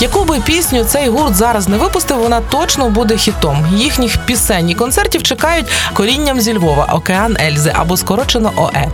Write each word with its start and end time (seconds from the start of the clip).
Яку 0.00 0.24
би 0.24 0.40
пісню 0.40 0.84
цей 0.84 1.08
гурт 1.08 1.34
зараз 1.34 1.68
не 1.68 1.76
випустив, 1.76 2.18
вона 2.18 2.40
точно 2.40 2.90
буде 2.90 3.16
хітом. 3.16 3.66
Їхніх 3.76 4.16
пісень 4.16 4.70
і 4.70 4.74
концертів 4.74 5.22
чекають 5.22 5.66
корінням 5.92 6.40
зі 6.40 6.54
Львова, 6.54 6.88
Океан 6.92 7.36
Ельзи 7.40 7.72
або 7.74 7.96
скорочено 7.96 8.52
ОЕ. 8.56 8.88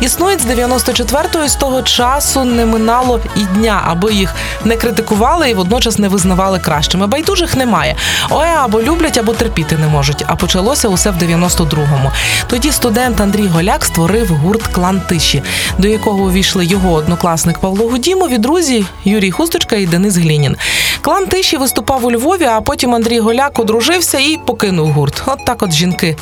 Існують 0.00 0.40
з 0.40 0.46
94-го 0.46 1.44
і 1.44 1.48
з 1.48 1.54
того 1.54 1.82
часу 1.82 2.44
не 2.44 2.66
минало 2.66 3.20
і 3.36 3.40
дня, 3.40 3.82
аби 3.86 4.14
їх 4.14 4.34
не 4.64 4.76
критикували 4.76 5.50
і 5.50 5.54
водночас 5.54 5.98
не 5.98 6.08
визнавали 6.08 6.58
кращими. 6.58 7.06
Байдужих 7.06 7.56
немає. 7.56 7.96
ОЕ 8.30 8.54
або 8.56 8.82
люблять, 8.82 9.18
або 9.18 9.32
терпіти 9.32 9.78
не 9.78 9.86
можуть. 9.86 10.24
А 10.26 10.36
почалося 10.36 10.88
усе 10.88 11.10
в 11.10 11.16
92-му. 11.16 12.12
Тоді 12.46 12.72
студент 12.72 13.20
Андрій 13.20 13.46
Голяк 13.46 13.84
створив 13.84 14.28
гурт 14.28 14.62
Клан 14.66 15.00
Тиші, 15.00 15.42
до 15.78 15.88
якого 15.88 16.24
увійшли 16.24 16.66
його 16.66 16.92
однокласник 16.92 17.58
Павло 17.58 17.88
Гудімов 17.88 18.32
і 18.32 18.38
друзі 18.38 18.84
Юрій 19.04 19.30
Хусточка 19.30 19.76
і 19.76 19.86
Денис 19.86 20.16
Глінін. 20.45 20.57
Клан 21.06 21.26
Тиші 21.26 21.56
виступав 21.56 22.04
у 22.04 22.12
Львові, 22.12 22.44
а 22.44 22.60
потім 22.60 22.94
Андрій 22.94 23.20
Голяк 23.20 23.58
одружився 23.58 24.18
і 24.18 24.38
покинув 24.46 24.90
гурт. 24.92 25.22
От 25.26 25.44
так 25.44 25.62
от 25.62 25.72
жінки 25.72 26.16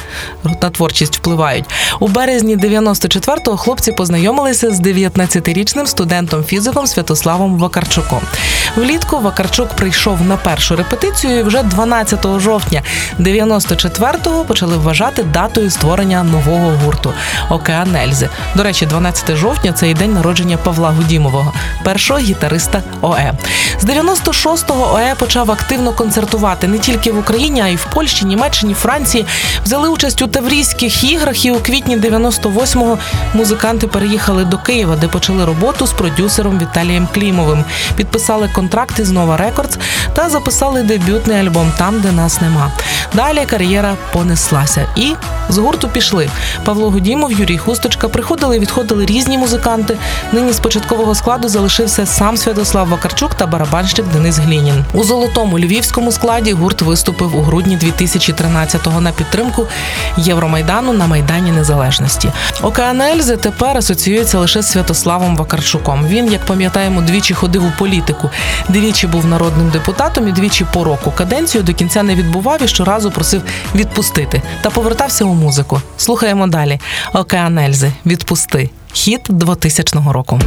на 0.63 0.71
творчість 0.71 1.17
впливають. 1.17 1.65
У 2.01 2.09
березні 2.09 2.57
94-го 2.57 3.57
хлопці 3.57 3.93
познайомилися 3.93 4.71
з 4.71 4.81
19-річним 4.81 5.87
студентом 5.87 6.45
фізиком 6.45 6.87
Святославом 6.87 7.59
Вакарчуком. 7.59 8.21
Влітку 8.77 9.19
Вакарчук 9.19 9.69
прийшов 9.69 10.23
на 10.23 10.37
першу 10.37 10.77
репетицію 10.77 11.39
і 11.39 11.43
вже 11.43 11.63
12 11.63 12.27
жовтня 12.41 12.83
94-го 13.21 14.45
почали 14.45 14.77
вважати 14.77 15.23
датою 15.23 15.71
створення 15.71 16.23
нового 16.23 16.73
гурту 16.85 17.13
Океан 17.51 17.97
Ельзи. 17.97 18.29
До 18.57 18.63
речі, 18.63 18.87
12 18.87 19.37
жовтня 19.37 19.73
це 19.73 19.91
і 19.91 19.95
день 19.95 20.13
народження 20.13 20.57
Павла 20.57 20.91
Гудімового, 20.91 21.53
першого 21.85 22.21
гітариста 22.21 22.83
ОЕ. 23.03 23.33
З 23.81 23.85
96-го 23.85 24.74
ОЕ 24.83 25.15
почав 25.19 25.51
активно 25.51 25.93
концертувати 25.93 26.69
не 26.69 26.79
тільки 26.79 27.13
в 27.13 27.19
Україні, 27.19 27.61
а 27.61 27.69
й 27.69 27.77
в 27.77 27.85
Польщі, 27.85 28.25
Німеччині, 28.25 28.75
Франції. 28.75 29.27
Взяли 29.65 29.89
участь 29.89 30.23
у 30.23 30.27
Таврійських 30.27 31.05
іграх 31.05 31.45
і 31.45 31.51
у 31.51 31.61
квітні 31.61 31.97
98-го 31.97 32.99
музиканти 33.35 33.87
переїхали 33.87 34.45
до 34.45 34.59
Києва, 34.59 34.97
де 34.97 35.09
почали 35.09 35.45
роботу 35.45 35.87
з 35.87 35.93
продюсером 35.93 36.59
Віталієм 36.59 37.09
Клімовим. 37.15 37.65
Підписали 37.97 38.51
контракти 38.55 39.05
з 39.05 39.11
Nova 39.11 39.37
Records 39.37 39.79
та 40.15 40.29
записали 40.29 40.83
дебютний 40.83 41.39
альбом 41.39 41.73
Там, 41.79 42.01
де 42.01 42.13
нас 42.13 42.41
нема. 42.41 42.73
Далі 43.15 43.47
кар'єра 43.47 43.95
понеслася. 44.13 44.87
І 44.97 45.15
з 45.49 45.59
гурту 45.59 45.89
пішли. 45.89 46.29
Павло 46.65 46.91
Гудімов, 46.91 47.33
Юрій 47.33 47.59
Хусточка 47.59 48.09
приходили 48.09 48.57
і 48.57 48.59
відходили 48.59 49.07
різні 49.07 49.39
музиканти. 49.39 49.97
Нині 50.33 50.53
з 50.53 50.61
початкового 50.61 51.15
складу 51.15 51.49
залишився 51.49 52.07
сам 52.07 52.37
Святослав 52.37 52.89
Вакарчук 52.89 53.35
та 53.35 53.47
барабанщик 53.47 54.07
Денис 54.07 54.39
Глінін. 54.65 54.85
У 54.93 55.05
золотому 55.05 55.59
львівському 55.59 56.13
складі 56.13 56.53
гурт 56.53 56.83
виступив 56.83 57.37
у 57.37 57.43
грудні 57.43 57.77
2013-го 57.77 59.01
на 59.01 59.13
підтримку 59.13 59.67
Євромайдану 60.17 60.93
на 60.93 61.07
Майдані 61.07 61.53
Незалежності. 61.53 62.31
Океан 62.63 63.03
тепер 63.41 63.77
асоціюється 63.77 64.39
лише 64.39 64.63
з 64.63 64.71
Святославом 64.71 65.37
Вакарчуком. 65.37 66.07
Він, 66.07 66.33
як 66.33 66.47
пам'ятаємо, 66.47 67.01
двічі 67.01 67.35
ходив 67.35 67.65
у 67.65 67.73
політику, 67.79 68.31
двічі 68.69 69.07
був 69.07 69.27
народним 69.27 69.71
депутатом 69.71 70.29
і 70.29 70.33
двічі 70.33 70.67
по 70.73 70.85
року 70.85 71.13
каденцію 71.17 71.65
до 71.65 71.75
кінця 71.75 72.03
не 72.03 72.15
відбував 72.15 72.63
і 72.63 72.69
щоразу 72.69 73.11
просив 73.11 73.43
відпустити 73.75 74.43
та 74.63 74.71
повертався 74.71 75.25
у 75.25 75.35
музику. 75.35 75.81
Слухаємо 75.97 76.47
далі. 76.47 76.81
Океан 77.13 77.59
Ельзи. 77.59 77.93
Відпусти. 78.07 78.71
Хіт 78.93 79.21
2000 79.29 79.99
року. 80.13 80.41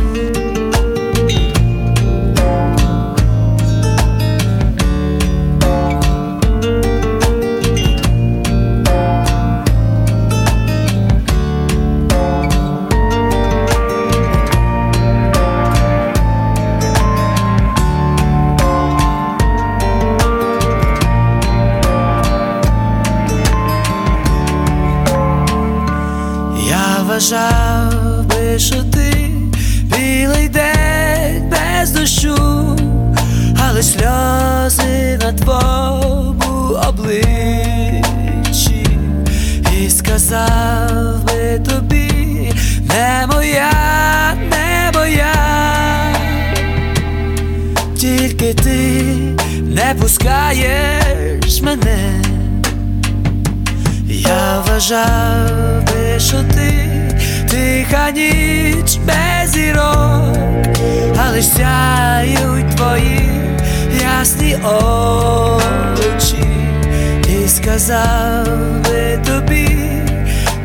Вважав 27.07 28.25
би, 28.25 28.59
що 28.59 28.83
ти 28.83 29.31
білий 29.83 30.49
день 30.49 31.49
без 31.51 31.91
дощу, 31.91 32.37
але 33.67 33.83
сльози 33.83 35.19
на 35.21 35.33
твоєму 35.33 36.77
обличчі, 36.89 38.07
і 39.79 39.89
сказав 39.89 41.23
би 41.23 41.59
тобі, 41.59 42.53
не 42.89 43.27
моя, 43.33 43.71
не 44.49 44.91
моя, 44.93 45.35
тільки 47.97 48.53
ти 48.53 49.03
не 49.61 49.95
пускаєш 50.01 51.61
мене. 51.61 52.21
Я 54.09 54.59
вважав 54.59 55.83
би, 55.83 56.19
що 56.19 56.37
ти 56.55 56.89
тиха 57.49 58.11
ніч 58.11 58.97
без 58.97 59.51
зірок, 59.51 60.37
але 61.17 61.41
сяють 61.41 62.75
твої 62.75 63.29
ясні 64.01 64.55
очі, 66.15 66.47
і 67.29 67.47
сказав 67.47 68.47
би 68.83 69.19
тобі, 69.25 69.79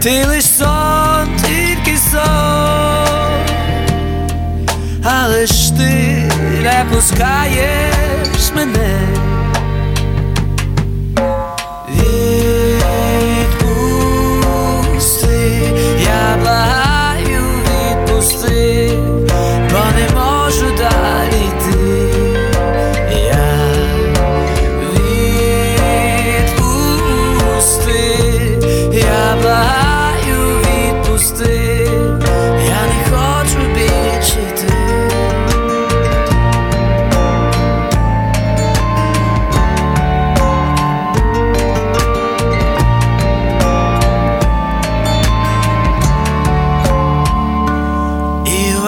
ти 0.02 0.24
лиш 0.24 0.44
сон, 0.44 1.28
тільки 1.46 1.98
сон, 2.10 2.20
але 5.04 5.46
ж 5.46 5.76
ти 5.76 6.22
не 6.62 6.86
пускаєш 6.92 8.52
мене. 8.56 8.98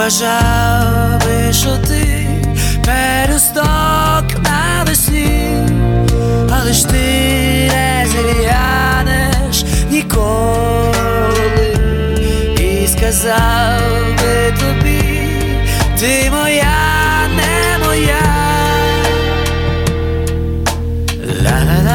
І 0.04 0.06
вважав 0.06 1.20
би, 1.24 1.52
що 1.52 1.76
ти 1.88 2.28
пересток 2.84 4.42
на 4.42 4.84
весні, 4.86 5.68
але 6.50 6.72
ж 6.72 6.88
ти 6.88 7.70
не 7.72 8.06
зглянеш 8.08 9.64
ніколи, 9.90 11.36
і 12.58 12.86
сказав 12.86 13.80
би 14.18 14.54
тобі, 14.60 15.28
ти 16.00 16.30
моя, 16.30 16.76
не 17.36 17.86
моя. 17.86 18.20
Лай. 21.44 21.94